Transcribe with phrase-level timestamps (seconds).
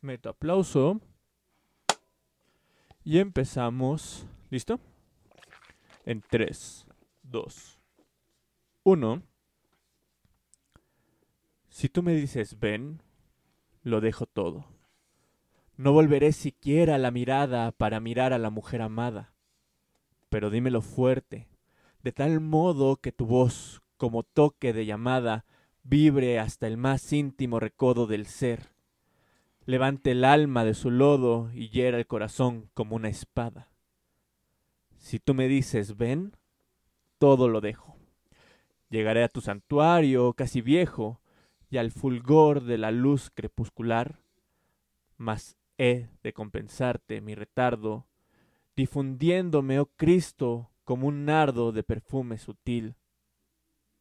[0.00, 1.00] Meto aplauso.
[3.04, 4.26] Y empezamos.
[4.50, 4.80] ¿Listo?
[6.04, 6.86] En 3,
[7.22, 7.80] 2,
[8.84, 9.22] 1.
[11.68, 13.00] Si tú me dices ven,
[13.82, 14.66] lo dejo todo.
[15.76, 19.32] No volveré siquiera la mirada para mirar a la mujer amada.
[20.28, 21.48] Pero dímelo fuerte,
[22.02, 25.44] de tal modo que tu voz, como toque de llamada,
[25.82, 28.71] vibre hasta el más íntimo recodo del ser.
[29.64, 33.70] Levante el alma de su lodo y hiera el corazón como una espada.
[34.96, 36.36] Si tú me dices ven,
[37.18, 37.96] todo lo dejo.
[38.90, 41.20] Llegaré a tu santuario casi viejo
[41.70, 44.20] y al fulgor de la luz crepuscular,
[45.16, 48.06] mas he de compensarte mi retardo,
[48.76, 52.96] difundiéndome, oh Cristo, como un nardo de perfume sutil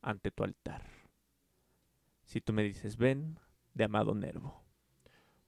[0.01, 0.83] ante tu altar.
[2.23, 3.39] Si tú me dices ven,
[3.73, 4.60] de amado Nervo.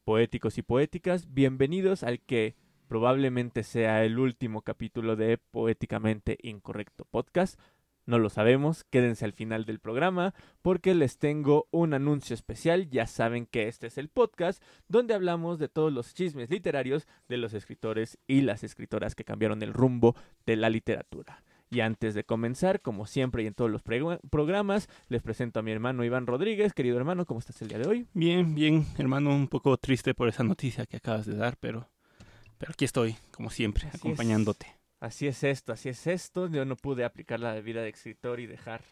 [0.03, 2.57] Poéticos y poéticas, bienvenidos al que
[2.89, 7.57] probablemente sea el último capítulo de Poéticamente Incorrecto Podcast.
[8.05, 12.89] No lo sabemos, quédense al final del programa porque les tengo un anuncio especial.
[12.89, 17.37] Ya saben que este es el podcast donde hablamos de todos los chismes literarios de
[17.37, 21.41] los escritores y las escritoras que cambiaron el rumbo de la literatura.
[21.73, 25.71] Y antes de comenzar, como siempre y en todos los programas, les presento a mi
[25.71, 26.71] hermano Iván Rodríguez.
[26.71, 28.05] Querido hermano, ¿cómo estás el día de hoy?
[28.13, 31.89] Bien, bien, hermano, un poco triste por esa noticia que acabas de dar, pero,
[32.59, 34.67] pero aquí estoy, como siempre, acompañándote.
[34.99, 36.47] Así es esto, así es esto.
[36.47, 38.83] Yo no pude aplicar la vida de escritor y dejar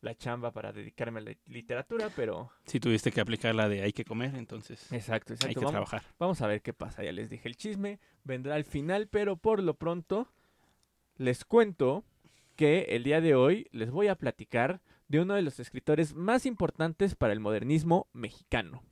[0.00, 2.50] la chamba para dedicarme a la literatura, pero...
[2.64, 4.90] Si tuviste que aplicar la de hay que comer, entonces...
[4.90, 5.48] Exacto, exacto.
[5.48, 6.02] Hay que vamos, trabajar.
[6.18, 7.04] Vamos a ver qué pasa.
[7.04, 10.32] Ya les dije el chisme, vendrá al final, pero por lo pronto
[11.18, 12.06] les cuento
[12.62, 16.46] que el día de hoy les voy a platicar de uno de los escritores más
[16.46, 18.84] importantes para el modernismo mexicano.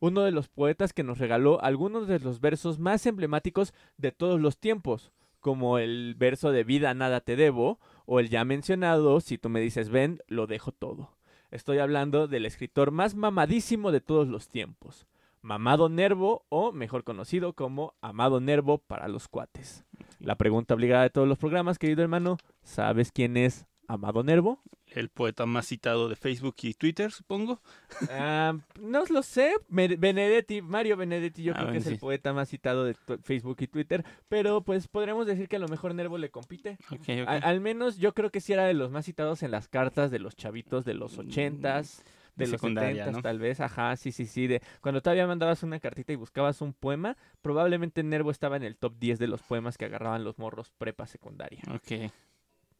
[0.00, 4.40] Uno de los poetas que nos regaló algunos de los versos más emblemáticos de todos
[4.40, 9.38] los tiempos, como el verso de Vida nada te debo, o el ya mencionado, si
[9.38, 11.12] tú me dices ven, lo dejo todo.
[11.52, 15.06] Estoy hablando del escritor más mamadísimo de todos los tiempos,
[15.42, 19.84] Mamado Nervo, o mejor conocido como Amado Nervo para los cuates.
[20.20, 24.62] La pregunta obligada de todos los programas, querido hermano, ¿sabes quién es Amado Nervo?
[24.86, 27.60] El poeta más citado de Facebook y Twitter, supongo.
[28.10, 29.54] Ah, no lo sé.
[29.68, 33.66] Benedetti, Mario Benedetti, yo ah, creo que es el poeta más citado de Facebook y
[33.66, 34.04] Twitter.
[34.28, 36.78] Pero pues podremos decir que a lo mejor Nervo le compite.
[37.26, 40.20] al menos yo creo que sí era de los más citados en las cartas de
[40.20, 42.04] los chavitos de los ochentas
[42.34, 46.12] de, los 70 tal vez, ajá, sí, sí, sí, de cuando todavía mandabas una cartita
[46.12, 49.84] y buscabas un poema, probablemente Nervo estaba en el top 10 de los poemas que
[49.84, 51.62] agarraban los morros prepa secundaria.
[51.74, 52.10] Ok.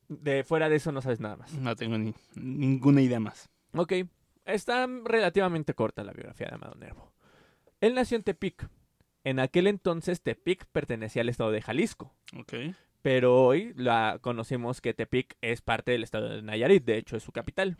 [0.08, 1.52] De fuera de eso no sabes nada más.
[1.54, 3.50] No tengo ni, ninguna idea más.
[3.74, 3.92] Ok,
[4.44, 7.12] está relativamente corta la biografía de Amado Nervo.
[7.80, 8.68] Él nació en Tepic.
[9.24, 12.14] En aquel entonces Tepic pertenecía al estado de Jalisco.
[12.38, 12.54] Ok
[13.02, 17.22] pero hoy la conocemos que Tepic es parte del estado de Nayarit, de hecho es
[17.22, 17.76] su capital.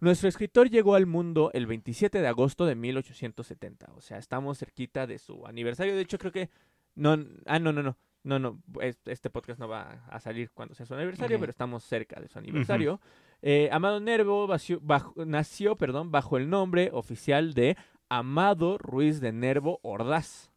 [0.00, 5.06] Nuestro escritor llegó al mundo el 27 de agosto de 1870, o sea, estamos cerquita
[5.06, 6.48] de su aniversario, de hecho creo que
[6.94, 8.60] no ah no no no no, no,
[9.04, 12.40] este podcast no va a salir cuando sea su aniversario, pero estamos cerca de su
[12.40, 13.00] aniversario.
[13.40, 14.48] Eh, Amado Nervo
[15.26, 17.76] nació perdón, bajo el nombre oficial de
[18.08, 20.50] Amado Ruiz de Nervo Ordaz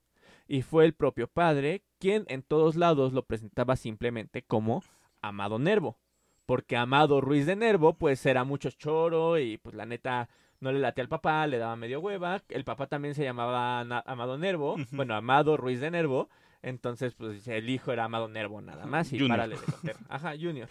[0.50, 4.84] y fue el propio padre quien en todos lados lo presentaba simplemente como
[5.22, 6.00] Amado Nervo.
[6.48, 10.28] Porque Amado Ruiz de Nervo, pues era mucho choro y pues la neta
[10.60, 12.42] no le latía al papá, le daba medio hueva.
[12.50, 16.30] El papá también se llamaba Amado Nervo, bueno, Amado Ruiz de Nervo.
[16.64, 19.96] Entonces, pues el hijo era Amado Nervo nada más y párale de contar.
[20.10, 20.70] Ajá, Junior.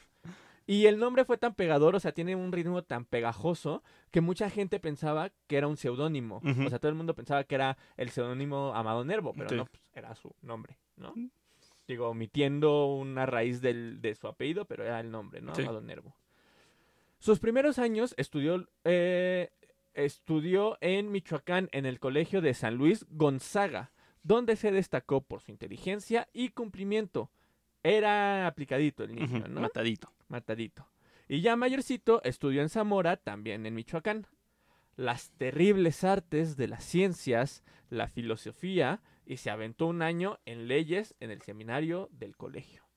[0.68, 4.50] Y el nombre fue tan pegador, o sea, tiene un ritmo tan pegajoso que mucha
[4.50, 6.42] gente pensaba que era un seudónimo.
[6.44, 9.82] O sea, todo el mundo pensaba que era el seudónimo Amado Nervo, pero no, pues,
[9.94, 11.14] era su nombre, ¿no?
[11.86, 15.54] Digo, omitiendo una raíz del, de su apellido, pero era el nombre, ¿no?
[15.54, 16.14] Amado Nervo.
[17.18, 19.48] Sus primeros años estudió, eh,
[19.94, 23.90] estudió en Michoacán en el Colegio de San Luis Gonzaga,
[24.22, 27.30] donde se destacó por su inteligencia y cumplimiento.
[27.82, 29.62] Era aplicadito el niño, ¿no?
[29.62, 30.88] Matadito matadito.
[31.28, 34.26] Y ya mayorcito estudió en Zamora, también en Michoacán.
[34.96, 41.14] Las terribles artes de las ciencias, la filosofía, y se aventó un año en leyes
[41.20, 42.88] en el seminario del colegio.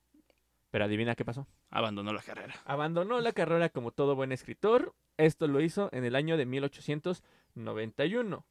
[0.72, 1.48] Pero adivina qué pasó.
[1.70, 2.56] Abandonó la carrera.
[2.66, 4.96] Abandonó la carrera como todo buen escritor.
[5.18, 8.46] Esto lo hizo en el año de 1891.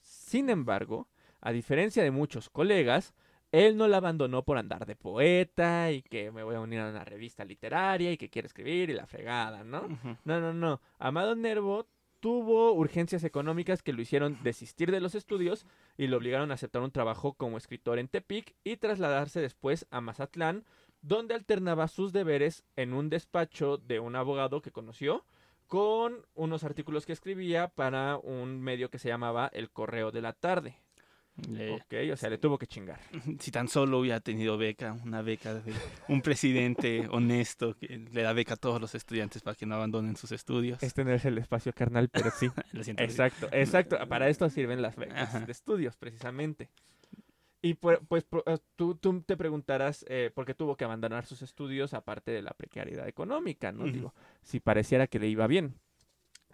[0.00, 1.08] Sin embargo,
[1.40, 3.14] a diferencia de muchos colegas,
[3.52, 6.88] él no la abandonó por andar de poeta y que me voy a unir a
[6.88, 9.86] una revista literaria y que quiere escribir y la fregada, ¿no?
[10.24, 10.80] No, no, no.
[10.98, 11.86] Amado Nervo
[12.20, 15.66] tuvo urgencias económicas que lo hicieron desistir de los estudios
[15.98, 20.00] y lo obligaron a aceptar un trabajo como escritor en Tepic y trasladarse después a
[20.00, 20.64] Mazatlán,
[21.02, 25.26] donde alternaba sus deberes en un despacho de un abogado que conoció
[25.66, 30.32] con unos artículos que escribía para un medio que se llamaba El Correo de la
[30.32, 30.76] Tarde.
[31.38, 33.00] Ok, o sea, le tuvo que chingar.
[33.40, 35.72] Si tan solo hubiera tenido beca, una beca de
[36.08, 40.16] un presidente honesto que le da beca a todos los estudiantes para que no abandonen
[40.16, 40.82] sus estudios.
[40.82, 42.50] Este no es el espacio carnal, pero sí.
[42.98, 43.96] exacto, exacto.
[44.08, 46.68] Para esto sirven las becas de estudios, precisamente.
[47.64, 48.26] Y pues, pues
[48.74, 52.50] tú, tú, te preguntarás eh, por qué tuvo que abandonar sus estudios aparte de la
[52.50, 53.84] precariedad económica, ¿no?
[53.84, 54.12] Digo,
[54.42, 55.76] si pareciera que le iba bien.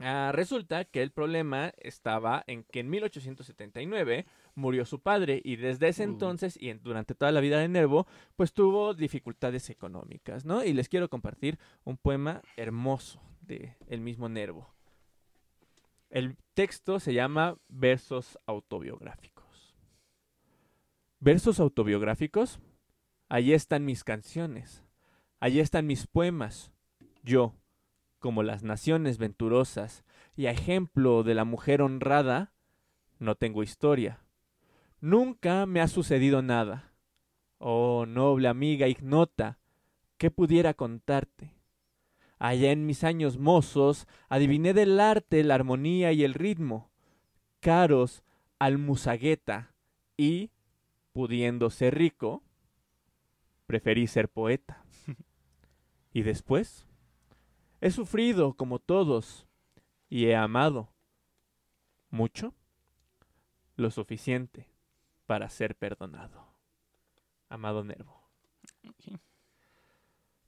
[0.00, 4.26] Ah, resulta que el problema estaba en que en 1879
[4.58, 8.06] murió su padre y desde ese entonces y durante toda la vida de Nervo
[8.37, 10.64] pues tuvo dificultades económicas, ¿no?
[10.64, 14.75] Y les quiero compartir un poema hermoso de el mismo Nervo.
[16.10, 19.75] El texto se llama Versos autobiográficos.
[21.20, 22.61] Versos autobiográficos,
[23.28, 24.84] allí están mis canciones,
[25.40, 26.72] allí están mis poemas.
[27.22, 27.54] Yo,
[28.19, 30.04] como las naciones venturosas,
[30.34, 32.52] y a ejemplo de la mujer honrada,
[33.19, 34.20] no tengo historia.
[35.00, 36.92] Nunca me ha sucedido nada.
[37.58, 39.58] Oh, noble amiga ignota,
[40.16, 41.54] ¿qué pudiera contarte?
[42.38, 46.90] Allá en mis años mozos adiviné del arte la armonía y el ritmo,
[47.60, 48.24] caros
[48.58, 49.72] al musagueta,
[50.16, 50.50] y,
[51.12, 52.42] pudiendo ser rico,
[53.66, 54.84] preferí ser poeta.
[56.12, 56.86] y después,
[57.80, 59.46] He sufrido como todos
[60.08, 60.92] y he amado.
[62.10, 62.52] ¿Mucho?
[63.76, 64.77] Lo suficiente
[65.28, 66.48] para ser perdonado.
[67.50, 68.19] Amado Nervo.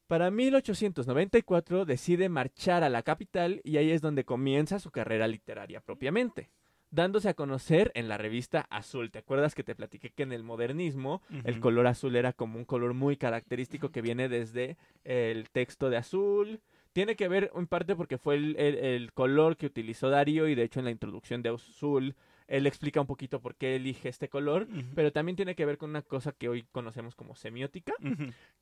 [0.06, 5.82] Para 1894 decide marchar a la capital y ahí es donde comienza su carrera literaria
[5.82, 6.48] propiamente,
[6.90, 9.10] dándose a conocer en la revista Azul.
[9.10, 12.64] ¿Te acuerdas que te platiqué que en el modernismo el color azul era como un
[12.64, 16.62] color muy característico que viene desde el texto de azul,
[16.92, 20.80] tiene que ver en parte porque fue el, color que utilizó Darío y de hecho
[20.80, 22.16] en la introducción de Azul
[22.50, 24.66] él explica un poquito por qué elige este color,
[24.96, 27.94] pero también tiene que ver con una cosa que hoy conocemos como semiótica,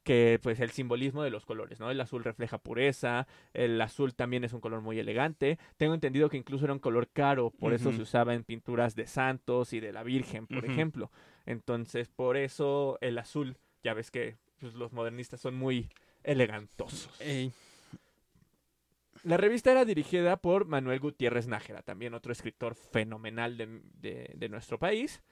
[0.05, 1.91] que pues el simbolismo de los colores, ¿no?
[1.91, 5.59] El azul refleja pureza, el azul también es un color muy elegante.
[5.79, 9.07] Tengo entendido que incluso era un color caro, por eso se usaba en pinturas de
[9.07, 11.11] santos y de la Virgen, por ejemplo.
[11.47, 15.89] Entonces, por eso el azul, ya ves que pues, los modernistas son muy
[16.25, 17.19] elegantosos.
[19.23, 25.23] La revista era dirigida por Manuel Gutiérrez Nájera, también otro escritor fenomenal de, nuestro país.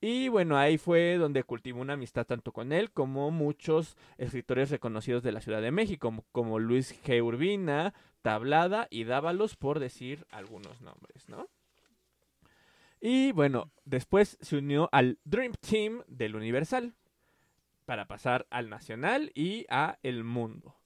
[0.00, 5.22] Y bueno, ahí fue donde cultivó una amistad tanto con él como muchos escritores reconocidos
[5.22, 7.22] de la Ciudad de México, como, Luis G.
[7.22, 11.48] Urbina, Tablada y Dávalos, por decir algunos nombres, ¿no?
[13.00, 16.94] Y bueno, después se unió al Dream Team del Universal
[17.84, 20.76] para pasar al Nacional y a El Mundo.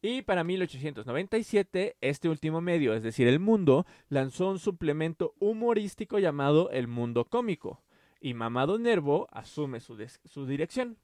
[0.00, 6.70] Y para 1897, este último medio, es decir, El Mundo, lanzó un suplemento humorístico llamado
[6.70, 7.82] El Mundo Cómico,
[8.20, 10.98] y Mamado Nervo asume su, su dirección.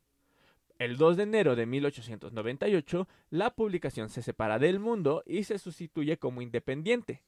[0.79, 6.19] El 2 de enero de 1898, la publicación se separa del Mundo y se sustituye
[6.19, 7.23] como independiente,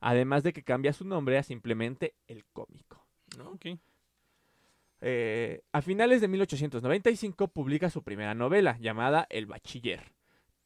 [0.00, 3.04] además de que cambia su nombre a simplemente El Cómico.
[5.02, 10.19] Eh, a finales de 1895 publica su primera novela, llamada El Bachiller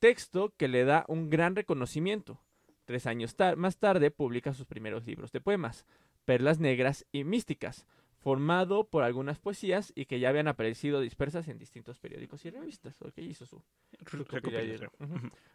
[0.04, 2.38] texto que le da un gran reconocimiento.
[2.84, 5.87] Tres años más tarde publica sus primeros libros de poemas,
[6.26, 7.87] Perlas Negras y Místicas,
[8.18, 12.99] formado por algunas poesías y que ya habían aparecido dispersas en distintos periódicos y revistas.
[13.16, 13.62] hizo su,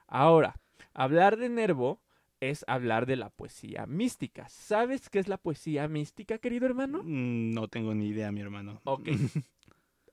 [0.07, 0.55] Ahora,
[0.95, 2.01] hablar de Nervo
[2.39, 4.49] es hablar de la poesía mística.
[4.49, 7.03] ¿Sabes qué es la poesía mística, querido hermano?
[7.03, 8.81] Mm, no tengo ni idea, mi hermano.
[8.85, 9.09] Ok.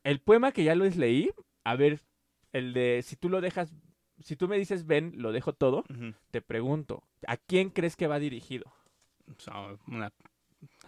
[0.04, 1.30] el poema que ya lo leí,
[1.64, 2.02] a ver,
[2.52, 3.72] el de si tú lo dejas
[4.20, 5.84] si tú me dices ven, lo dejo todo,
[6.30, 8.72] te pregunto, ¿a quién crees que va dirigido?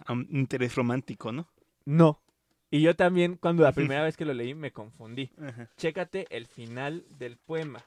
[0.09, 1.47] un interés romántico, ¿no?
[1.85, 2.21] No.
[2.71, 5.31] Y yo también, cuando la primera vez que lo leí, me confundí.
[5.77, 7.83] Chécate el final del poema.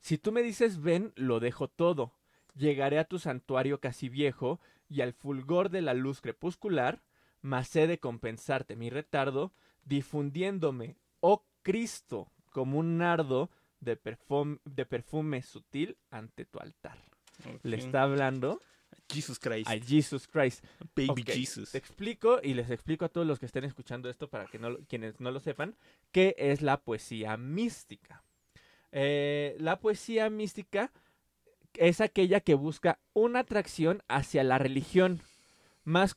[0.00, 2.12] Si tú me dices ven, lo dejo todo.
[2.54, 7.02] Llegaré a tu santuario casi viejo y al fulgor de la luz crepuscular,
[7.40, 9.52] mas he de compensarte mi retardo,
[9.84, 16.96] difundiéndome, oh Cristo, como un nardo de, perfume, de perfume sutil ante tu altar.
[17.64, 18.60] Le está hablando
[19.10, 19.68] Jesus Christ.
[19.68, 20.64] A Jesus Christ.
[20.94, 21.72] Baby Jesus.
[21.72, 24.78] Te explico y les explico a todos los que estén escuchando esto para que no,
[24.88, 25.74] quienes no lo sepan,
[26.12, 28.22] qué es la poesía mística.
[28.92, 30.92] Eh, la poesía mística
[31.74, 35.20] es aquella que busca una atracción hacia la religión.
[35.82, 36.16] Más,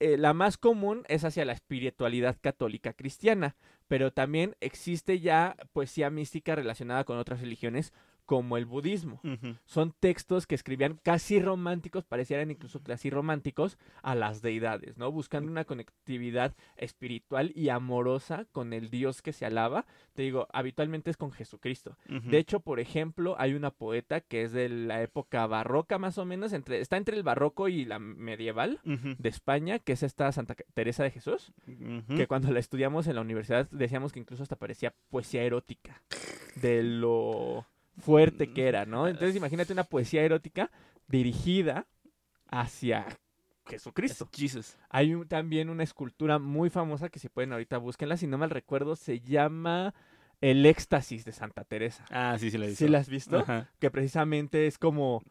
[0.00, 3.54] eh, la más común es hacia la espiritualidad católica cristiana,
[3.94, 7.92] pero también existe ya poesía mística relacionada con otras religiones
[8.26, 9.20] como el budismo.
[9.64, 15.10] Son textos que escribían casi románticos, parecieran incluso casi románticos, a las deidades, ¿no?
[15.12, 19.86] Buscando una conectividad espiritual y amorosa con el Dios que se alaba.
[20.14, 21.96] Te digo, habitualmente es con Jesucristo.
[22.06, 26.24] De hecho, por ejemplo, hay una poeta que es de la época barroca más o
[26.24, 30.54] menos, entre, está entre el barroco y la medieval de España, que es esta Santa
[30.74, 31.52] Teresa de Jesús,
[32.16, 36.02] que cuando la estudiamos en la universidad decíamos que incluso hasta parecía poesía erótica
[36.56, 37.66] de lo
[37.98, 39.08] fuerte que era, ¿no?
[39.08, 40.70] Entonces imagínate una poesía erótica
[41.08, 41.86] dirigida
[42.48, 43.06] hacia
[43.66, 44.28] Jesucristo.
[44.32, 44.76] Jesus.
[44.90, 48.96] Hay también una escultura muy famosa que si pueden ahorita búsquenla, si no mal recuerdo,
[48.96, 49.94] se llama
[50.40, 52.04] El éxtasis de Santa Teresa.
[52.10, 52.84] Ah, sí, sí la he visto.
[52.84, 53.44] ¿Sí la has visto?
[53.78, 55.22] Que precisamente es como,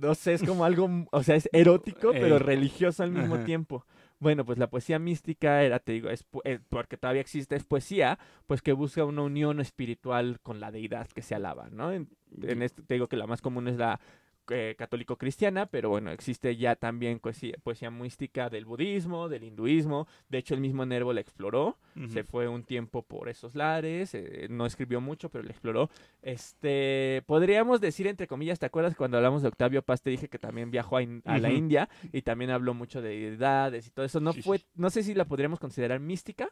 [0.00, 3.86] no sé, es como algo, o sea, es erótico, pero religioso al mismo tiempo.
[4.18, 8.18] Bueno, pues la poesía mística era, te digo, es, eh, porque todavía existe, es poesía,
[8.46, 11.92] pues que busca una unión espiritual con la deidad que se alaba, ¿no?
[11.92, 12.08] En,
[12.42, 14.00] en este, te digo que la más común es la
[14.50, 20.06] eh, católico-cristiana, pero bueno, existe ya también poesía, poesía mística del budismo, del hinduismo.
[20.28, 21.78] De hecho, el mismo Nervo la exploró.
[22.08, 24.14] Se fue un tiempo por esos lares.
[24.14, 25.88] Eh, no escribió mucho, pero la exploró.
[26.20, 30.02] Este, podríamos decir, entre comillas, ¿te acuerdas cuando hablamos de Octavio Paz?
[30.02, 33.90] Te dije que también viajó a, la India y también habló mucho de deidades y
[33.90, 34.20] todo eso.
[34.20, 36.50] No fue, no sé si la podríamos considerar mística,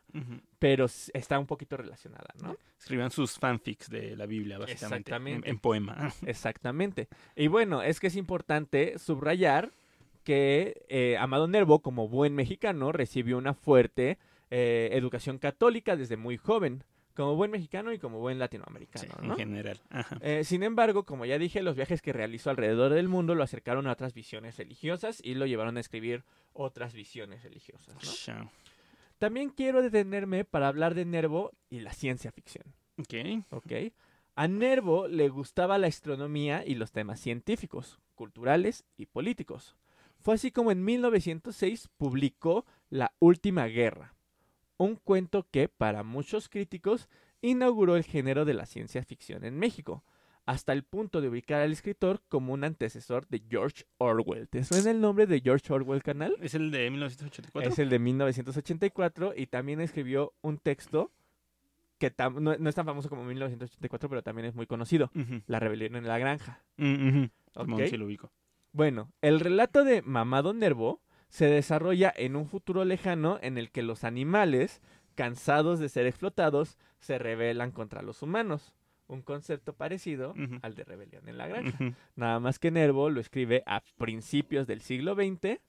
[0.58, 2.56] pero está un poquito relacionada, ¿no?
[2.78, 5.10] Escribían sus fanfics de la Biblia, básicamente.
[5.10, 5.50] Exactamente.
[5.50, 6.12] En, poema.
[6.26, 7.08] Exactamente.
[7.34, 9.72] Y bueno, es que es importante subrayar
[10.24, 14.18] que eh, Amado Nervo, como buen mexicano, recibió una fuerte
[14.50, 19.14] eh, educación católica desde muy joven como buen mexicano y como buen latinoamericano.
[19.22, 19.80] En general.
[20.20, 23.86] Eh, sin embargo, como ya dije, los viajes que realizó alrededor del mundo lo acercaron
[23.86, 27.96] a otras visiones religiosas y lo llevaron a escribir otras visiones religiosas.
[29.18, 32.64] También quiero detenerme para hablar de Nervo y la ciencia ficción.
[32.98, 33.44] Ok.
[33.50, 33.72] Ok.
[34.36, 39.76] A Nervo le gustaba la astronomía y los temas científicos, culturales y políticos.
[40.18, 44.16] Fue así como en 1906 publicó La Última Guerra,
[44.76, 47.08] un cuento que, para muchos críticos,
[47.42, 50.02] inauguró el género de la ciencia ficción en México,
[50.46, 54.48] hasta el punto de ubicar al escritor como un antecesor de George Orwell.
[54.48, 56.36] ¿Te suena el nombre de George Orwell, canal?
[56.40, 57.70] Es el de 1984.
[57.70, 61.12] Es el de 1984 y también escribió un texto
[61.98, 65.10] que no, es tan famoso como 1984, pero también es muy conocido.
[65.46, 66.62] La rebelión en la granja.
[66.76, 68.32] Mm lo ubico.
[68.72, 73.82] Bueno, el relato de Mamado Nervo se desarrolla en un futuro lejano en el que
[73.82, 74.80] los animales,
[75.14, 78.74] cansados de ser explotados, se rebelan contra los humanos.
[79.06, 81.78] Un concepto parecido al de rebelión en la granja.
[82.16, 85.60] Nada más que Nervo lo escribe a principios del siglo XX.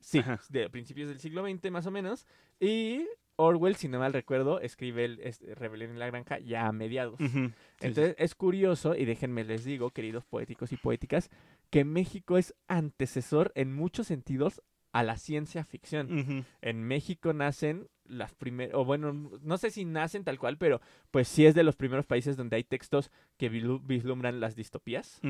[0.00, 2.26] Sí, de principios del siglo XX más o menos.
[2.60, 7.18] Y Orwell, si no mal recuerdo, escribe el Rebelión en la Granja ya a mediados.
[7.80, 11.30] Entonces es curioso, y déjenme les digo, queridos poéticos y poéticas,
[11.70, 14.62] que México es antecesor en muchos sentidos
[14.92, 16.44] a la ciencia ficción.
[16.60, 21.28] En México nacen las primeras, o bueno, no sé si nacen tal cual, pero pues
[21.28, 25.20] sí es de los primeros países donde hay textos que vislumbran las distopías.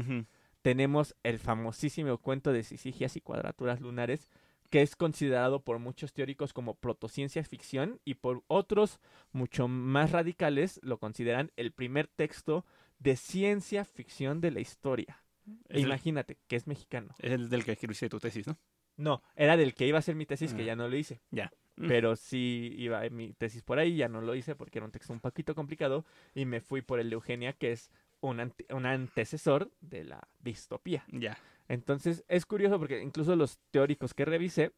[0.63, 4.29] Tenemos el famosísimo cuento de Sisigias y Cuadraturas Lunares,
[4.73, 9.01] que es considerado por muchos teóricos como protociencia ficción y por otros
[9.31, 12.65] mucho más radicales lo consideran el primer texto
[12.99, 15.23] de ciencia ficción de la historia.
[15.69, 17.15] Imagínate, que es mexicano.
[17.19, 18.57] Es el del que escribiste tu tesis, ¿no?
[18.97, 20.67] No, era del que iba a hacer mi tesis, que ah.
[20.67, 21.21] ya no lo hice.
[21.31, 21.53] Ya.
[21.77, 25.13] Pero sí iba mi tesis por ahí, ya no lo hice porque era un texto
[25.13, 29.71] un poquito complicado y me fui por el de Eugenia, que es un, un antecesor
[29.83, 31.05] de la distopía.
[31.09, 31.37] Ya.
[31.69, 34.73] Entonces es curioso porque incluso los teóricos que revisé,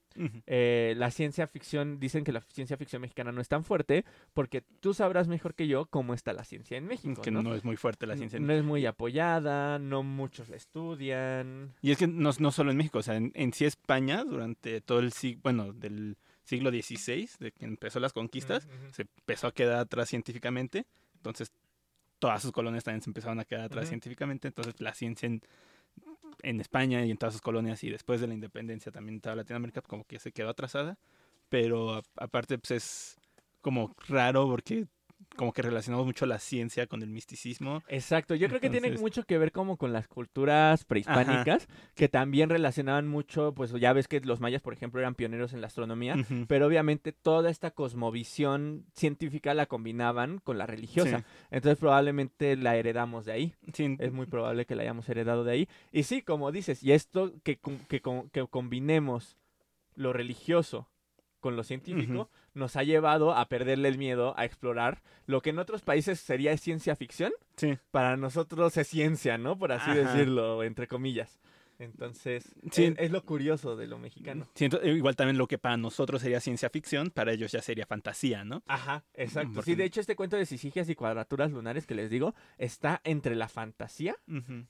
[0.47, 4.63] eh, la ciencia ficción, dicen que la ciencia ficción mexicana no es tan fuerte porque
[4.81, 7.23] tú sabrás mejor que yo cómo está la ciencia en México.
[7.23, 8.39] Que no, es muy fuerte la ciencia.
[8.39, 11.75] No es muy apoyada, no muchos la estudian.
[11.83, 15.01] Y es que no, no solo en México, o sea, en, sí España durante todo
[15.01, 19.79] el siglo, bueno, del siglo XVI, de que empezó las conquistas, se empezó a quedar
[19.79, 20.87] atrás científicamente,
[21.17, 21.53] entonces
[22.19, 25.43] todas sus colonias también se empezaron a quedar atrás científicamente, entonces la ciencia en
[26.43, 29.83] en España y en todas sus colonias y después de la independencia también toda Latinoamérica
[29.83, 30.99] como que se quedó atrasada,
[31.49, 33.17] pero aparte pues es
[33.61, 34.87] como raro porque
[35.37, 37.83] como que relacionamos mucho la ciencia con el misticismo.
[37.89, 42.51] Exacto, yo creo que tiene mucho que ver como con las culturas prehispánicas, que también
[42.51, 46.17] relacionaban mucho, pues ya ves que los mayas, por ejemplo, eran pioneros en la astronomía,
[46.49, 51.25] pero obviamente toda esta cosmovisión científica la combinaban con la religiosa.
[51.51, 53.55] Entonces probablemente la heredamos de ahí.
[53.99, 55.69] Es muy probable que la hayamos heredado de ahí.
[55.93, 59.37] Y sí, como dices, y esto que, que, que combinemos
[59.95, 60.89] lo religioso
[61.41, 65.59] con lo científico, nos ha llevado a perderle el miedo a explorar lo que en
[65.59, 67.33] otros países sería ciencia ficción.
[67.57, 67.79] Sí.
[67.91, 69.59] Para nosotros es ciencia, ¿no?
[69.59, 71.41] Por así decirlo, entre comillas.
[71.79, 72.95] Entonces, sí.
[72.97, 74.49] es, lo curioso de lo mexicano.
[74.55, 77.85] Siento, eh, igual también lo que para nosotros sería ciencia ficción, para ellos ya sería
[77.85, 78.63] fantasía, ¿no?
[78.67, 79.61] Ajá, exacto.
[79.63, 83.35] Sí, de hecho, este cuento de sisigias y cuadraturas lunares que les digo está entre
[83.35, 84.17] la fantasía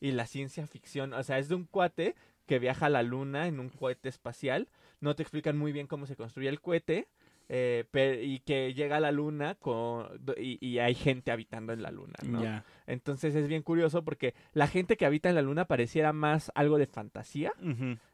[0.01, 1.13] y la ciencia ficción.
[1.13, 2.15] O sea, es de un cuate
[2.47, 4.69] que viaja a la luna en un cohete espacial
[5.05, 7.09] no te explican muy bien cómo se construye el cohete.
[7.49, 7.85] Eh,
[8.23, 10.07] y que llega a la luna con,
[10.39, 12.43] y, hay gente habitando en la luna, ¿no?
[12.87, 16.79] Entonces es bien curioso porque la gente que habita en la luna pareciera más algo
[16.79, 17.53] de fantasía.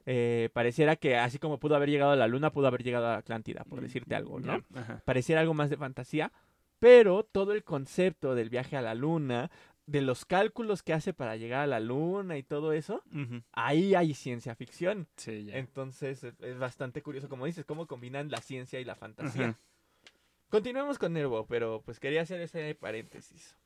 [0.05, 3.17] Eh, pareciera que así como pudo haber llegado a la luna, pudo haber llegado a
[3.19, 4.65] Atlántida, por decirte algo, ¿no?
[5.05, 6.33] Pareciera algo más de fantasía.
[6.81, 9.51] Pero todo el concepto del viaje a la luna,
[9.91, 13.03] de los cálculos que hace para llegar a la luna y todo eso,
[13.51, 15.09] ahí hay ciencia ficción.
[15.17, 15.57] Sí, ya.
[15.57, 19.59] Entonces es, bastante curioso, como dices, cómo combinan la ciencia y la fantasía.
[20.49, 23.57] Continuemos con Nervo, pero pues quería hacer ese paréntesis.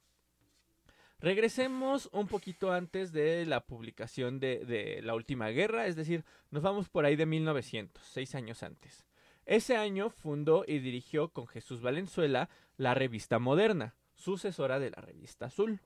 [1.20, 6.62] Regresemos un poquito antes de la publicación de, de, La Última Guerra, es decir, nos
[6.62, 9.04] vamos por ahí de 1900, seis años antes.
[9.44, 15.46] Ese año fundó y dirigió con Jesús Valenzuela la revista Moderna, sucesora de la revista
[15.46, 15.80] Azul.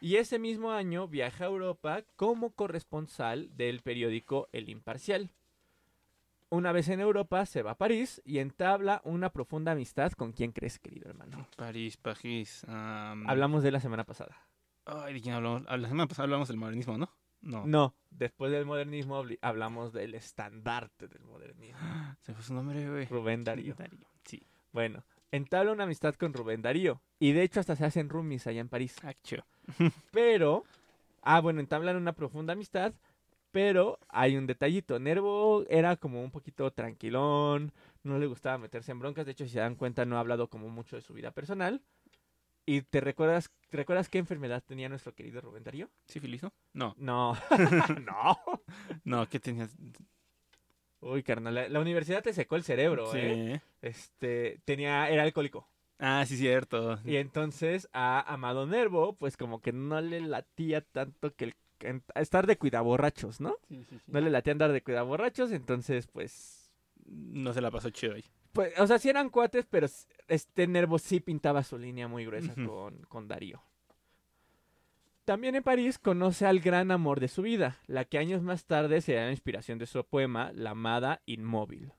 [0.00, 5.32] Y ese mismo año viaja a Europa como corresponsal del periódico El Imparcial.
[6.50, 10.52] Una vez en Europa se va a París y entabla una profunda amistad con quien
[10.52, 11.46] crees, querido hermano.
[11.56, 12.64] París, París.
[12.68, 14.36] Hablamos de la semana pasada.
[14.86, 15.64] Ay, ¿de quién hablamos?
[15.66, 17.10] Ah, la semana pasada hablamos del modernismo, ¿no?
[17.40, 17.66] No.
[17.66, 21.78] No, después del modernismo hablamos del estandarte del modernismo.
[22.20, 23.04] Se fue su nombre, güey.
[23.06, 23.74] Rubén Darío.
[23.74, 24.06] Darío.
[24.24, 24.46] Sí.
[24.72, 27.02] Bueno, entabla una amistad con Rubén Darío.
[27.18, 28.96] Y de hecho hasta se hacen roomies allá en París.
[29.02, 29.12] Ah,
[30.12, 30.64] pero,
[31.22, 32.92] ah, bueno, entablan una profunda amistad,
[33.52, 34.98] pero hay un detallito.
[34.98, 37.72] Nervo era como un poquito tranquilón,
[38.02, 39.26] no le gustaba meterse en broncas.
[39.26, 41.82] De hecho, si se dan cuenta, no ha hablado como mucho de su vida personal.
[42.66, 45.88] ¿Y te recuerdas, recuerdas qué enfermedad tenía nuestro querido Rubén Darío?
[46.04, 46.52] ¿Sífilis, no?
[46.74, 46.94] No.
[46.98, 47.38] no.
[49.04, 49.74] no, ¿qué tenías?
[51.00, 53.18] Uy, carnal, la, universidad te secó el cerebro, sí.
[53.20, 53.60] ¿eh?
[53.80, 55.66] Este, tenía, era alcohólico.
[55.98, 56.98] Ah, sí, cierto.
[57.04, 61.54] Y entonces a Amado Nervo, pues como que no le latía tanto que el
[62.14, 63.56] estar de cuidaborrachos, ¿no?
[63.68, 64.04] Sí, sí, sí.
[64.06, 66.70] No le latía andar de cuidaborrachos, entonces pues...
[67.06, 68.24] No se la pasó chido ahí.
[68.52, 69.86] Pues, o sea, sí eran cuates, pero
[70.28, 73.62] este Nervo sí pintaba su línea muy gruesa con, con Darío.
[75.24, 79.00] También en París conoce al gran amor de su vida, la que años más tarde
[79.00, 81.92] será la inspiración de su poema La amada inmóvil.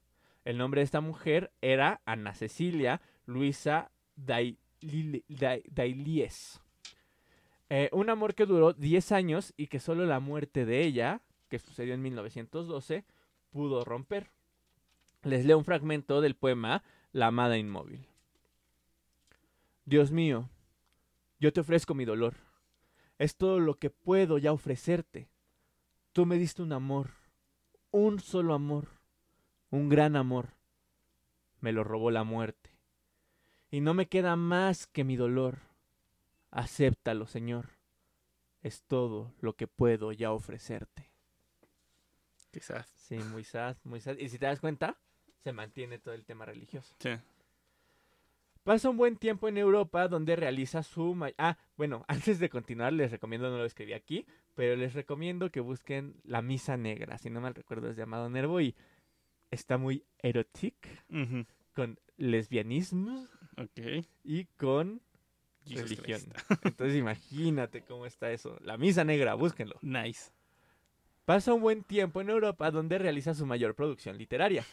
[0.46, 4.60] El nombre de esta mujer era Ana Cecilia Luisa Dailies.
[7.70, 11.60] Eh, un amor que duró 10 años y que solo la muerte de ella, que
[11.60, 13.06] sucedió en 1912,
[13.52, 14.32] pudo romper.
[15.22, 18.08] Les leo un fragmento del poema La amada inmóvil.
[19.86, 20.50] Dios mío,
[21.40, 22.34] yo te ofrezco mi dolor.
[23.20, 25.30] Es todo lo que puedo ya ofrecerte.
[26.14, 27.12] Tú me diste un amor,
[27.92, 28.88] un solo amor,
[29.70, 30.50] un gran amor.
[31.60, 32.69] Me lo robó la muerte
[33.72, 35.60] y no me queda más que mi dolor.
[36.52, 37.70] Acéptalo, Señor.
[38.62, 41.12] Es todo lo que puedo ya ofrecerte.
[42.52, 42.88] Quizás.
[42.96, 44.18] Sí, muy sad, muy sad.
[44.18, 44.98] Y si te das cuenta,
[45.44, 46.96] se mantiene todo el tema religioso.
[47.00, 47.12] Sí.
[48.64, 51.18] Pasa un buen tiempo en Europa donde realiza su...
[51.38, 55.60] Ah, bueno, antes de continuar les recomiendo, no lo escribí aquí, pero les recomiendo que
[55.60, 58.76] busquen La Misa Negra, si no mal recuerdo es llamado Nervo y
[59.52, 60.76] está muy erotic,
[61.74, 63.28] con lesbianismo,
[64.24, 65.02] y con
[65.66, 66.22] religión.
[66.64, 68.58] Entonces imagínate cómo está eso.
[68.62, 69.76] La misa negra, búsquenlo.
[69.82, 70.32] Nice.
[71.26, 74.66] Pasa un buen tiempo en Europa donde realiza su mayor producción literaria.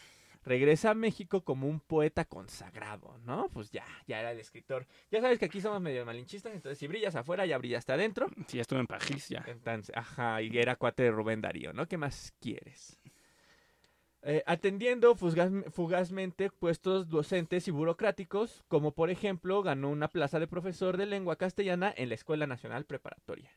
[0.45, 3.49] Regresa a México como un poeta consagrado, ¿no?
[3.49, 4.87] Pues ya, ya era el escritor.
[5.11, 8.29] Ya sabes que aquí somos medio malinchistas, entonces si brillas afuera, ya brillaste adentro.
[8.47, 9.45] Sí, estuve en París, ya.
[9.49, 11.89] Entonces, ajá, y era cuate de Rubén Darío, ¿no?
[11.89, 12.97] ¿Qué más quieres?
[14.29, 20.97] Eh, atendiendo fugazmente puestos docentes y burocráticos, como por ejemplo ganó una plaza de profesor
[20.97, 23.53] de lengua castellana en la Escuela Nacional Preparatoria.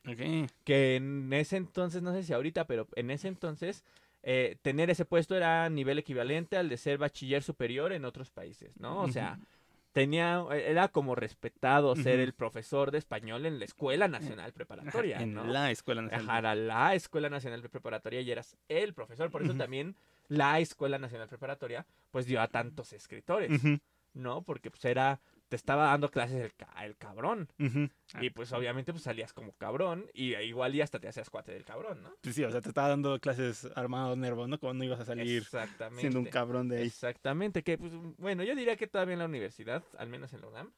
[0.63, 3.83] Que en ese entonces, no sé si ahorita, pero en ese entonces
[4.21, 8.79] eh, tener ese puesto era nivel equivalente al de ser bachiller superior en otros países,
[8.79, 9.01] ¿no?
[9.01, 9.39] O sea,
[9.91, 15.33] tenía, era como respetado ser el profesor de español en la Escuela Nacional Preparatoria, en
[15.33, 15.45] ¿no?
[15.45, 16.29] la Escuela Nacional.
[16.29, 19.95] Ajá, era la Escuela Nacional Preparatoria y eras el profesor, por eso también
[20.29, 23.61] la Escuela Nacional Preparatoria pues dio a tantos escritores,
[24.13, 24.41] ¿no?
[24.43, 27.49] Porque pues era, te estaba dando clases el, ca- el cabrón.
[28.21, 31.65] Y pues obviamente pues salías como cabrón y igual y hasta te hacías cuate del
[31.65, 32.13] cabrón, ¿no?
[32.21, 34.59] Pues sí, o sea, te estaba dando clases armado nervo, ¿no?
[34.59, 35.43] Como no ibas a salir
[36.01, 36.87] siendo un cabrón de ahí.
[36.87, 40.47] Exactamente, que pues bueno, yo diría que todavía en la universidad, al menos en la
[40.47, 40.71] UNAM,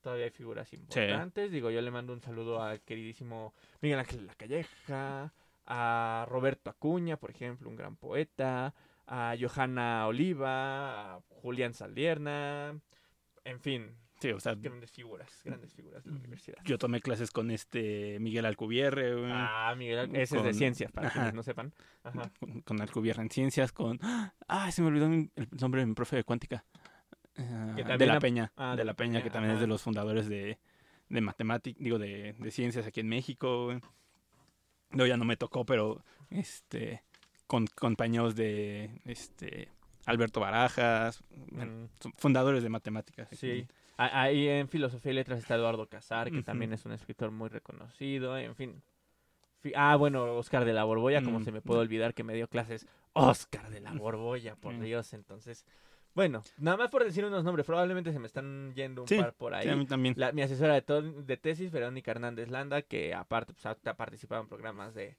[0.00, 1.50] todavía hay figuras importantes.
[1.52, 5.32] Digo, yo le mando un saludo al queridísimo Miguel Ángel Lacalleja,
[5.64, 8.74] a Roberto Acuña, por ejemplo, un gran poeta,
[9.06, 12.78] a Johanna Oliva, a Julián Saldierna,
[13.44, 16.58] en fin, Sí, o sea, grandes figuras, grandes figuras de la universidad.
[16.64, 21.14] yo tomé clases con este Miguel Alcubierre, Ah, Miguel, ese es de ciencias, para Ajá.
[21.18, 21.74] quienes no sepan.
[22.04, 22.30] Ajá.
[22.64, 23.98] con, Alcubierre en ciencias, con...
[24.46, 25.28] Ah, se me olvidó el
[25.60, 26.64] nombre de mi profe de cuántica.
[27.36, 30.28] Ah, Que de la Peña, ah, de la Peña, que también es de los fundadores
[30.28, 30.60] de,
[31.08, 33.76] de matemáticas, digo, de, de ciencias aquí en México.
[34.90, 37.02] No, ya no me tocó, pero este
[37.52, 39.68] con compañeros de este
[40.06, 41.84] Alberto Barajas, Mm.
[42.16, 43.28] fundadores de matemáticas.
[43.32, 43.66] Sí.
[43.98, 48.38] Ahí en Filosofía y Letras está Eduardo Casar, que también es un escritor muy reconocido,
[48.38, 48.82] en fin.
[49.60, 51.44] Fi- Ah, bueno, Oscar de la Borbolla, como Mm.
[51.44, 54.80] se me puede olvidar que me dio clases Oscar de la Borbolla, por Mm.
[54.84, 55.66] Dios, entonces...
[56.14, 59.34] Bueno, nada más por decir unos nombres, probablemente se me están yendo un Sí, par
[59.34, 59.68] por Sí, ahí.
[59.68, 60.14] a mí también.
[60.16, 64.48] La- mi asesora de, tesis, Verónica Hernández Landa, que aparte pues, ha, ha participado en
[64.48, 65.16] programas de,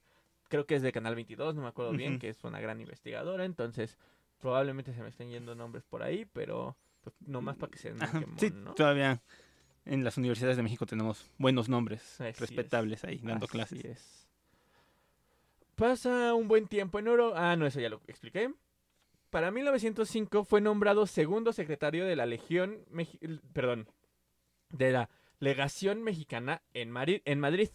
[0.54, 3.44] creo que es de Canal 22, no me acuerdo bien, que es una gran investigadora,
[3.44, 3.98] entonces
[4.38, 7.92] probablemente se me estén yendo nombres por ahí, pero pues, nomás para que se
[8.36, 8.74] sí, ¿no?
[8.74, 9.20] todavía
[9.84, 12.38] en las universidades de México tenemos buenos nombres Así es.
[12.40, 13.84] respetables ahí dando Así clases.
[13.84, 14.28] es.
[15.74, 17.32] Pasa un buen tiempo en oro.
[17.36, 18.54] Ah, no, eso ya lo expliqué.
[19.30, 23.88] Para 1905 fue nombrado segundo secretario de la Legión, Meji- perdón,
[24.70, 27.70] de la Legación Mexicana en, Mari- en Madrid.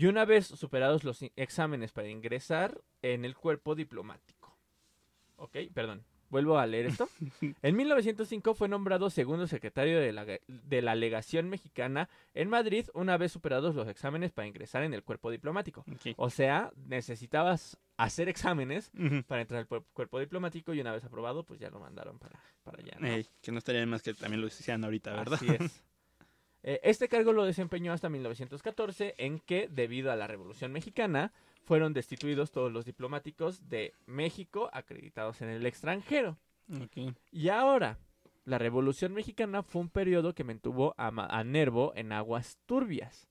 [0.00, 4.56] Y una vez superados los exámenes para ingresar en el cuerpo diplomático.
[5.36, 6.06] Ok, perdón.
[6.30, 7.06] Vuelvo a leer esto.
[7.60, 13.18] En 1905 fue nombrado segundo secretario de la, de la legación mexicana en Madrid una
[13.18, 15.84] vez superados los exámenes para ingresar en el cuerpo diplomático.
[16.16, 18.90] O sea, necesitabas hacer exámenes
[19.26, 22.78] para entrar al cuerpo diplomático y una vez aprobado, pues ya lo mandaron para, para
[22.78, 22.96] allá.
[22.98, 23.06] ¿no?
[23.06, 25.34] Ey, que no estaría más que también lo hicieran ahorita, ¿verdad?
[25.34, 25.84] Así es.
[26.62, 31.92] Eh, este cargo lo desempeñó hasta 1914, en que, debido a la Revolución Mexicana, fueron
[31.92, 36.36] destituidos todos los diplomáticos de México acreditados en el extranjero.
[37.32, 37.98] Y ahora,
[38.44, 43.28] la Revolución Mexicana fue un periodo que mantuvo a, a Nervo en aguas turbias,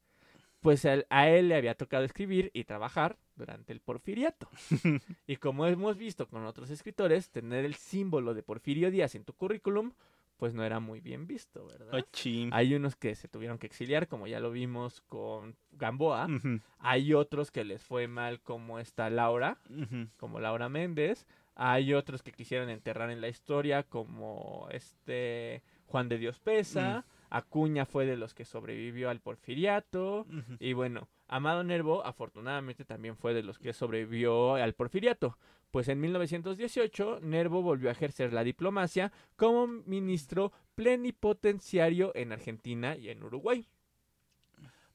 [0.60, 4.50] pues a él, a él le había tocado escribir y trabajar durante el porfiriato.
[5.28, 9.34] y como hemos visto con otros escritores, tener el símbolo de Porfirio Díaz en tu
[9.34, 9.94] currículum,
[10.40, 11.94] pues no era muy bien visto, ¿verdad?
[11.94, 12.50] Ochín.
[12.54, 16.28] Hay unos que se tuvieron que exiliar, como ya lo vimos con Gamboa.
[16.80, 19.58] Hay otros que les fue mal, como esta Laura
[20.18, 21.28] como Laura Méndez.
[21.56, 27.06] Hay otros que quisieron enterrar en la historia, como este Juan de Dios Pesa.
[27.30, 30.26] Acuña fue de los que sobrevivió al porfiriato.
[30.60, 35.38] Y bueno, Amado Nervo afortunadamente también fue de los que sobrevivió al porfiriato.
[35.72, 43.10] Pues en 1918 Nervo volvió a ejercer la diplomacia como ministro plenipotenciario en Argentina y
[43.10, 43.68] en Uruguay.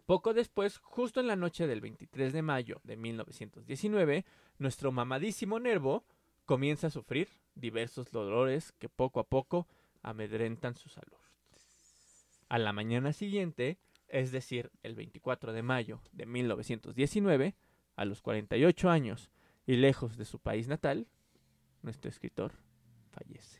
[0.07, 4.27] Poco después, justo en la noche del 23 de mayo de 1919,
[4.59, 6.05] nuestro mamadísimo Nervo
[6.45, 9.67] comienza a sufrir diversos dolores que poco a poco
[10.03, 11.24] amedrentan su salud.
[12.55, 17.57] A la mañana siguiente, es decir, el 24 de mayo de 1919,
[17.97, 19.33] a los 48 años
[19.67, 21.09] y lejos de su país natal,
[21.83, 22.53] nuestro escritor
[23.11, 23.59] fallece.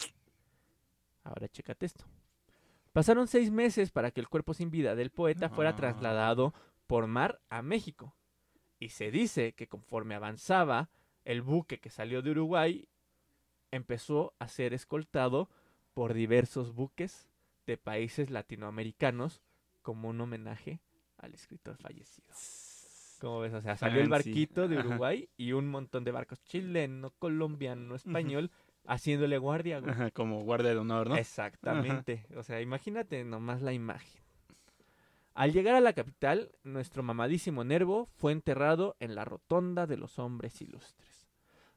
[1.25, 2.05] Ahora chécate esto.
[2.93, 5.75] Pasaron seis meses para que el cuerpo sin vida del poeta fuera Ah.
[5.75, 6.55] trasladado
[6.87, 8.15] por mar a México.
[8.79, 10.89] Y se dice que conforme avanzaba,
[11.25, 12.87] el buque que salió de Uruguay
[13.73, 15.51] empezó a ser escoltado
[15.95, 17.29] por diversos buques
[17.67, 19.43] de países latinoamericanos
[19.83, 20.81] como un homenaje
[21.19, 22.35] al escritor fallecido.
[23.21, 23.55] ¿Cómo ves?
[23.55, 24.79] O sea, salió el barquito de.
[24.79, 28.51] Uruguay y un montón de barcos chileno, colombiano, español,
[28.87, 29.93] haciéndole guardia, güey.
[29.93, 31.17] Ajá, como guardia de honor, ¿no?
[31.17, 32.27] Exactamente.
[32.37, 34.23] O sea, imagínate nomás la imagen.
[35.35, 40.19] Al llegar a la capital, nuestro mamadísimo Nervo fue enterrado en la Rotonda de los
[40.19, 41.29] Hombres Ilustres,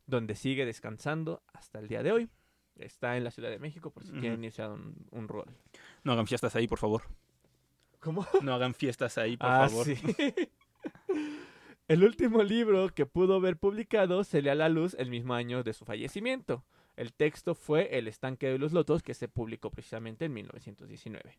[0.06, 2.30] donde sigue descansando hasta el día de hoy.
[2.80, 5.46] Está en la Ciudad de México por si quieren irse a un, un rol.
[6.04, 7.04] No hagan fiestas ahí, por favor.
[8.00, 8.26] ¿Cómo?
[8.42, 9.86] No hagan fiestas ahí, por Ah, favor.
[9.86, 9.96] sí.
[11.88, 15.64] El último libro que pudo ver publicado se le a la luz el mismo año
[15.64, 16.66] de su fallecimiento.
[16.98, 21.38] El texto fue El estanque de los lotos, que se publicó precisamente en 1919.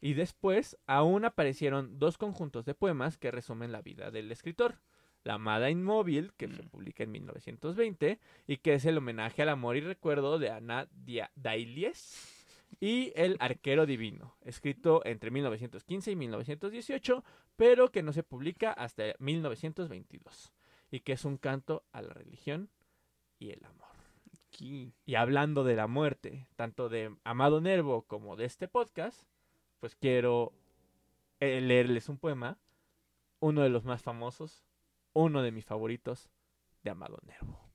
[0.00, 4.78] Y después aún aparecieron dos conjuntos de poemas que resumen la vida del escritor.
[5.22, 9.76] La Amada Inmóvil, que se publica en 1920 y que es el homenaje al amor
[9.76, 12.36] y recuerdo de Ana Dia- Dailies.
[12.78, 17.24] Y El Arquero Divino, escrito entre 1915 y 1918,
[17.56, 20.52] pero que no se publica hasta 1922.
[20.90, 22.70] Y que es un canto a la religión
[23.38, 23.88] y el amor.
[24.48, 24.94] Aquí.
[25.04, 29.24] Y hablando de la muerte, tanto de Amado Nervo como de este podcast,
[29.78, 30.52] pues quiero
[31.40, 32.58] eh, leerles un poema,
[33.40, 34.64] uno de los más famosos,
[35.12, 36.30] uno de mis favoritos,
[36.82, 37.70] de Amado Nervo.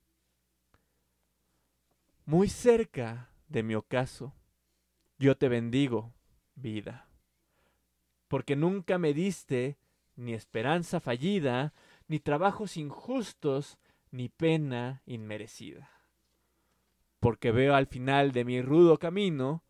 [2.24, 4.34] Muy cerca de mi ocaso,
[5.18, 6.12] yo te bendigo,
[6.54, 7.08] vida,
[8.28, 9.78] porque nunca me diste
[10.16, 11.72] ni esperanza fallida,
[12.08, 13.78] ni trabajos injustos,
[14.10, 15.96] ni pena inmerecida
[17.26, 19.64] porque veo al final de mi rudo camino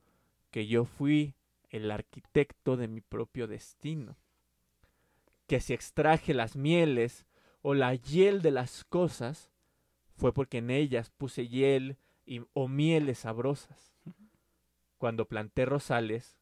[0.50, 1.34] que yo fui
[1.70, 4.18] el arquitecto de mi propio destino,
[5.46, 7.24] que si extraje las mieles
[7.68, 9.50] o la hiel de las cosas,
[10.14, 13.92] fue porque en ellas puse hiel y, o mieles sabrosas.
[14.98, 16.38] Cuando planté rosales,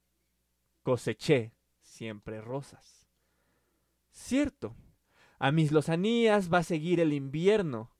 [0.82, 3.08] coseché siempre rosas.
[4.10, 4.76] Cierto,
[5.38, 7.96] a mis lozanías va a seguir el invierno,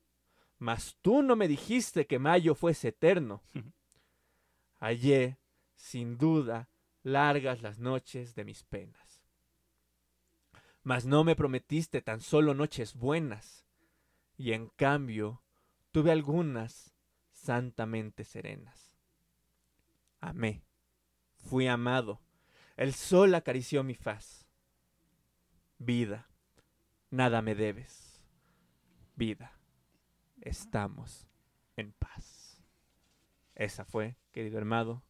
[0.59, 3.43] mas tú no me dijiste que mayo fuese eterno.
[4.81, 5.39] Hallé,
[5.77, 6.69] sin duda,
[7.03, 9.04] largas las noches de mis penas.
[10.85, 13.67] Mas no me prometiste tan solo noches buenas,
[14.37, 15.43] y en cambio
[15.91, 16.95] tuve algunas
[17.33, 18.97] santamente serenas.
[20.21, 20.63] Amé,
[21.37, 22.21] fui amado,
[22.77, 24.47] el sol acarició mi faz.
[25.79, 26.29] Vida,
[27.11, 28.23] nada me debes.
[29.17, 29.59] Vida
[30.45, 31.27] estamos
[31.77, 32.63] en paz.
[33.55, 35.03] Esa fue, querido Armado,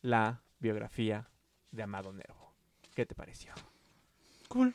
[0.00, 1.30] la biografía
[1.70, 2.54] de Amado Nervo.
[2.94, 3.52] ¿Qué te pareció?
[4.48, 4.74] Cool.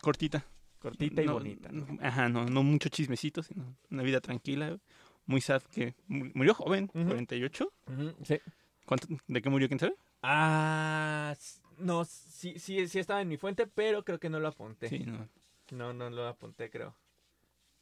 [0.00, 0.44] Cortita.
[0.78, 1.70] Cortita y No, bonita.
[2.00, 4.78] Ajá, no, no mucho chismecito, sino una vida tranquila.
[5.24, 7.06] Muy sad que mu- murió joven, Ujú.
[7.06, 7.72] 48.
[7.86, 8.38] Ujú, sí.
[8.84, 9.66] ¿Cuánto- ¿De qué murió?
[9.68, 9.96] ¿Quién sabe?
[10.22, 11.34] Ah,
[11.78, 14.88] no, sí, sí, sí estaba en mi fuente, pero creo que no lo apunté.
[14.88, 15.28] Sí, no.
[15.72, 16.94] No, no lo apunté, creo.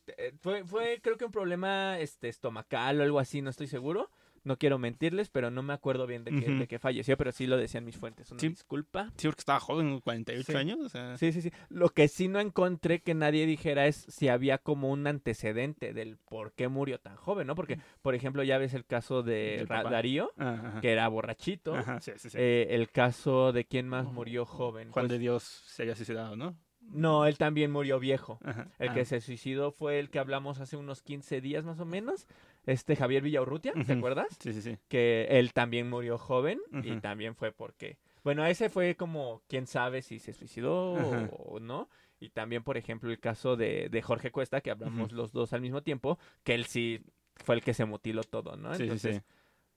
[0.07, 4.11] Eh, Fue, fue, creo que un problema este, estomacal o algo así, no estoy seguro.
[4.45, 7.85] No quiero mentirles, pero no me acuerdo bien de qué falleció, pero sí lo decían
[7.85, 8.31] mis fuentes.
[8.31, 8.49] Una Sí.
[8.51, 9.11] disculpa.
[9.17, 10.59] Sí, porque estaba joven, 48 Sí.
[10.59, 10.79] años.
[10.81, 11.51] O sea, Sí, sí, sí.
[11.71, 16.19] Lo que sí no encontré que nadie dijera es si había como un antecedente del
[16.19, 17.55] por qué murió tan joven, ¿no?
[17.55, 19.65] Porque, por ejemplo, ya ves el caso de.
[19.67, 20.81] Darío, Ajá.
[20.81, 21.75] que era borrachito.
[21.75, 22.37] Ajá, sí, sí, sí.
[22.39, 24.15] Eh, el caso de quién más Ujú.
[24.15, 24.91] murió joven.
[24.91, 26.55] Juan Pues, de Dios se había suicidado, ¿no?
[26.83, 28.39] No, él también murió viejo.
[28.45, 28.69] Ajá.
[28.79, 32.27] El que se suicidó fue el que hablamos hace unos 15 días más o menos.
[32.67, 34.29] Este Javier Villaurrutia, ¿te acuerdas?
[34.41, 34.79] Sí, sí, sí.
[34.89, 37.99] Que él también murió joven y también fue porque...
[38.23, 41.91] Bueno, ese fue como, quién sabe si se suicidó o no.
[42.21, 45.61] Y también, por ejemplo, el caso de, de Jorge Cuesta, que hablamos los dos al
[45.61, 47.05] mismo tiempo, que él sí
[47.37, 48.71] fue el que se mutiló todo, ¿no?
[48.73, 49.23] Sí, sí, Entonces, sí.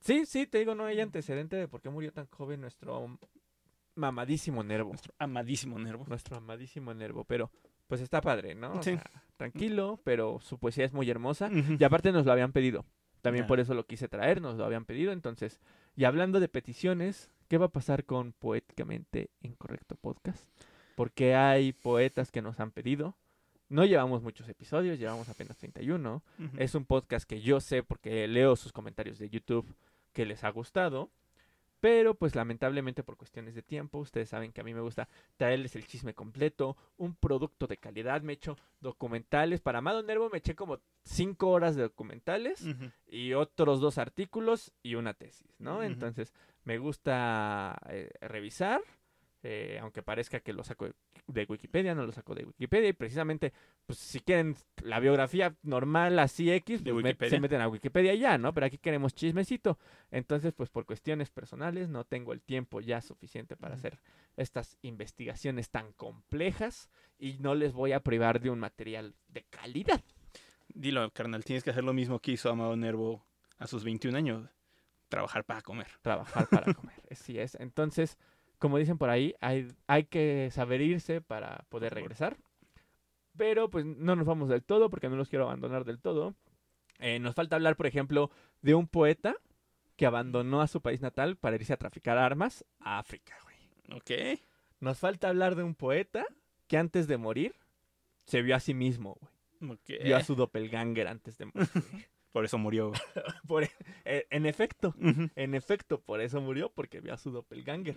[0.00, 3.18] sí, sí, te digo, no hay antecedente de por qué murió tan joven nuestro
[3.96, 4.90] mamadísimo Nervo.
[4.90, 6.04] Nuestro amadísimo Nervo.
[6.08, 7.50] Nuestro amadísimo Nervo, pero
[7.88, 8.74] pues está padre, ¿no?
[8.74, 8.92] O Sí.
[8.94, 11.50] sea, tranquilo, pero su poesía es muy hermosa.
[11.78, 12.84] Y aparte nos lo habían pedido.
[13.22, 15.10] También por eso lo quise traer, nos lo habían pedido.
[15.12, 15.58] Entonces,
[15.96, 20.46] y hablando de peticiones, ¿qué va a pasar con Poéticamente Incorrecto Podcast?
[20.94, 23.16] Porque hay poetas que nos han pedido.
[23.68, 26.22] No llevamos muchos episodios, llevamos apenas 31.
[26.38, 26.50] Ujú.
[26.58, 29.74] Es un podcast que yo sé porque leo sus comentarios de YouTube
[30.12, 31.10] que les ha gustado.
[31.80, 35.76] Pero pues lamentablemente por cuestiones de tiempo, ustedes saben que a mí me gusta traerles
[35.76, 38.22] el chisme completo, un producto de calidad.
[38.22, 39.60] Me he hecho documentales.
[39.60, 42.66] Para Amado Nervo me eché como cinco horas de documentales
[43.06, 45.82] y otros dos artículos y una tesis, ¿no?
[45.82, 48.80] Entonces me gusta eh, revisar,
[49.42, 50.86] eh, aunque parezca que lo saco
[51.26, 53.52] de, Wikipedia, no lo saco de Wikipedia y precisamente,
[53.86, 58.36] pues si quieren la biografía normal así X, pues, met- se meten a Wikipedia ya,
[58.38, 58.52] ¿no?
[58.52, 59.78] Pero aquí queremos chismecito.
[60.10, 64.00] Entonces, pues por cuestiones personales no tengo el tiempo ya suficiente para hacer
[64.36, 70.02] estas investigaciones tan complejas y no les voy a privar de un material de calidad.
[70.68, 73.24] Dilo, carnal, tienes que hacer lo mismo que hizo Amado Nervo
[73.58, 74.48] a sus 21 años.
[75.08, 75.86] Trabajar para comer.
[76.02, 76.94] trabajar para comer.
[77.10, 77.54] Así es.
[77.54, 78.18] Entonces,
[78.58, 82.36] como dicen por ahí, hay, hay que saber irse para poder regresar.
[83.36, 86.34] Pero pues no nos vamos del todo porque no los quiero abandonar del todo.
[86.98, 88.30] Eh, nos falta hablar, por ejemplo,
[88.62, 89.36] de un poeta
[89.96, 93.98] que abandonó a su país natal para irse a traficar armas a África, güey.
[94.00, 94.40] Ok.
[94.80, 96.26] Nos falta hablar de un poeta
[96.66, 97.54] que antes de morir
[98.26, 99.16] se vio a sí mismo,
[99.60, 99.72] güey.
[99.72, 100.04] Ok.
[100.04, 101.68] Vio a su doppelganger antes de morir.
[101.74, 102.04] güey.
[102.38, 102.92] Por eso murió.
[103.48, 103.64] Por,
[104.04, 104.94] eh, en efecto,
[105.34, 107.96] en efecto, por eso murió, porque vio a su doppelganger.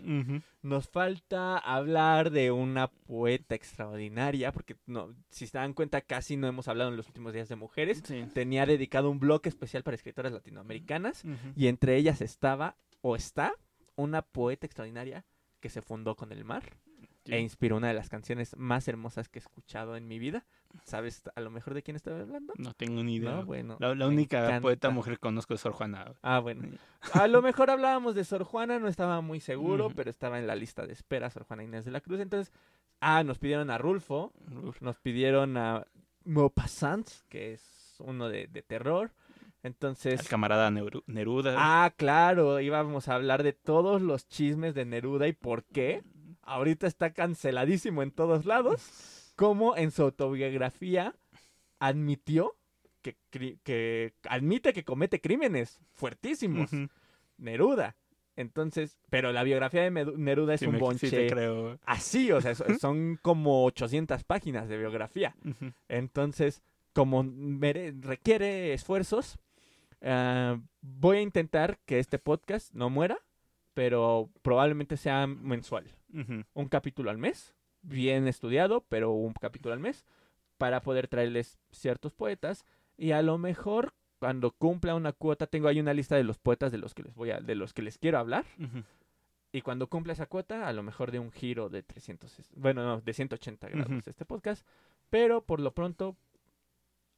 [0.64, 6.48] Nos falta hablar de una poeta extraordinaria, porque no, si se dan cuenta, casi no
[6.48, 8.02] hemos hablado en los últimos días de mujeres.
[8.34, 11.24] Tenía dedicado un bloque especial para escritoras latinoamericanas,
[11.56, 13.54] y entre ellas estaba, o está,
[13.96, 15.24] una poeta extraordinaria
[15.60, 16.64] que se fundó con el mar
[17.26, 20.46] e inspiró una de las canciones más hermosas que he escuchado en mi vida.
[20.84, 22.54] ¿Sabes a lo mejor de quién estaba hablando?
[22.58, 23.42] No tengo ni idea.
[23.42, 26.14] bueno, la, única poeta mujer que conozco es Sor Juana.
[26.22, 26.70] Ah, bueno.
[27.14, 30.56] A lo mejor hablábamos de Sor Juana, no estaba muy seguro, pero estaba en la
[30.56, 32.20] lista de espera Sor Juana Inés de la Cruz.
[32.20, 32.54] Entonces,
[33.00, 34.34] ah, nos pidieron a Rulfo,
[34.80, 35.86] nos pidieron a
[36.24, 39.12] Maupassant, que es uno de, de terror.
[39.64, 40.22] Entonces.
[40.22, 41.56] El camarada Neruda.
[41.58, 46.04] Ah, claro, íbamos a hablar de todos los chismes de Neruda y por qué
[46.52, 51.16] ahorita está canceladísimo en todos lados, como en su autobiografía
[51.80, 52.56] admitió
[53.02, 53.18] que,
[53.64, 56.70] que admite que comete crímenes fuertísimos.
[57.38, 57.96] Neruda.
[58.36, 61.80] Entonces, pero la biografía de Neruda es un bonche creo.
[61.86, 65.36] así, o sea, son como 800 páginas de biografía.
[65.90, 66.62] Entonces,
[66.94, 67.26] como
[68.00, 69.38] requiere esfuerzos,
[70.02, 73.20] ah, voy a intentar que este podcast no muera,
[73.82, 75.86] pero probablemente sea mensual.
[76.54, 80.06] Un capítulo al mes, bien estudiado, pero un capítulo al mes,
[80.60, 82.64] para poder traerles ciertos poetas.
[82.96, 86.72] Y a lo mejor cuando cumpla una cuota, tengo ahí una lista de los poetas
[86.72, 88.46] de los que les voy a, de los que les quiero hablar.
[89.52, 93.02] Y cuando cumpla esa cuota, a lo mejor de un giro de 300, bueno, no,
[93.02, 94.64] de 180 grados este podcast.
[95.10, 96.16] Pero por lo pronto,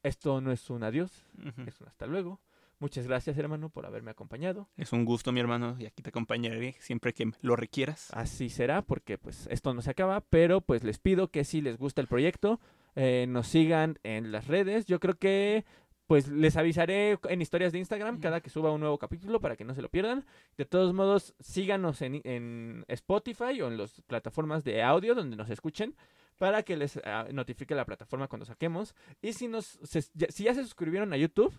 [0.02, 1.26] esto no es un adiós,
[1.68, 2.40] es un hasta luego.
[2.84, 4.68] Muchas gracias, hermano, por haberme acompañado.
[4.76, 8.12] Es un gusto, mi hermano, y aquí te acompañaré siempre que lo requieras.
[8.12, 11.78] Así será, porque pues esto no se acaba, pero pues les pido que si les
[11.78, 12.60] gusta el proyecto,
[12.98, 14.86] eh, nos sigan en las redes.
[14.86, 15.64] Yo creo que
[16.08, 19.64] pues les avisaré en historias de Instagram cada que suba un nuevo capítulo para que
[19.64, 20.26] no se lo pierdan.
[20.58, 25.50] De todos modos, síganos en, en Spotify o en las plataformas de audio donde nos
[25.50, 25.96] escuchen
[26.38, 28.94] para que les ah, notifique la plataforma cuando saquemos.
[29.22, 31.54] Y si, nos, si ya se suscribieron a YouTube,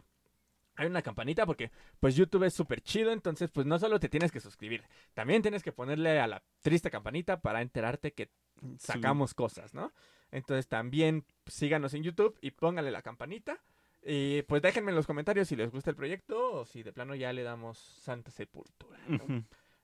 [0.76, 4.32] hay una campanita porque pues YouTube es súper chido, entonces pues no solo te tienes
[4.32, 8.30] que suscribir, también tienes que ponerle a la triste campanita para enterarte que
[8.78, 9.92] sacamos cosas, ¿no?
[10.30, 13.62] Entonces también síganos en YouTube y pónganle la campanita.
[14.06, 17.14] Y pues déjenme en los comentarios si les gusta el proyecto o si de plano
[17.14, 18.98] ya le damos santa sepultura.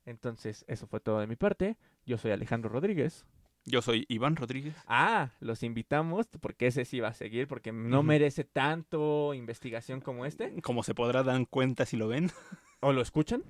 [0.05, 1.76] Entonces eso fue todo de mi parte.
[2.05, 3.24] Yo soy Alejandro Rodríguez.
[3.64, 4.75] Yo soy Iván Rodríguez.
[4.87, 10.25] Ah, los invitamos porque ese sí va a seguir porque no merece tanto investigación como
[10.25, 10.61] este.
[10.62, 12.31] Como se podrá dar cuenta si lo ven.
[12.83, 13.44] O lo escuchan.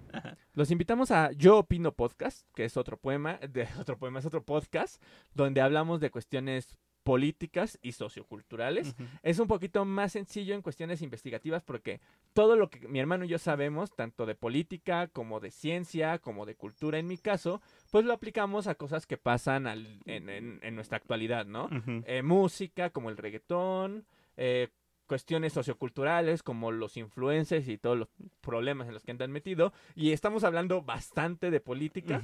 [0.55, 4.45] Los invitamos a Yo Opino Podcast, que es otro poema, de otro poema, es otro
[4.45, 5.01] podcast,
[5.35, 8.95] donde hablamos de cuestiones políticas y socioculturales.
[9.23, 12.01] Es un poquito más sencillo en cuestiones investigativas porque
[12.33, 16.47] todo lo que mi hermano y yo sabemos, tanto de política como de ciencia, como
[16.47, 19.67] de cultura en mi caso, pues lo aplicamos a cosas que pasan
[20.07, 21.69] en, nuestra actualidad, ¿no?
[22.07, 24.05] Eh, música como el reggaetón,
[24.37, 24.69] eh,
[25.07, 28.09] cuestiones socioculturales como los influencers y todos los
[28.41, 29.73] problemas en los que han metido.
[29.97, 32.23] Y estamos hablando bastante de política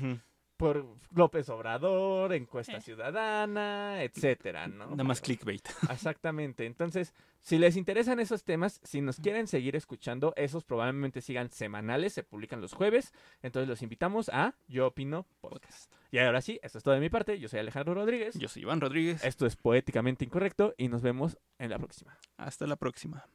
[0.56, 4.90] por López Obrador, encuesta ciudadana, etcétera, ¿no?
[4.90, 5.66] Nada más clickbait.
[5.90, 6.66] Exactamente.
[6.66, 12.12] Entonces, si les interesan esos temas, si nos quieren seguir escuchando, esos probablemente sigan semanales,
[12.12, 13.12] se publican los jueves.
[13.42, 15.92] Entonces los invitamos a Yo Opino Podcast.
[16.10, 17.38] Y ahora sí, esto es todo de mi parte.
[17.38, 18.38] Yo soy Alejandro Rodríguez.
[18.38, 19.24] Yo soy Iván Rodríguez.
[19.24, 22.18] Esto es Poéticamente Incorrecto y nos vemos en la próxima.
[22.36, 23.26] Hasta la próxima.